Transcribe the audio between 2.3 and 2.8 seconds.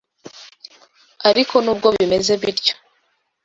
bityo,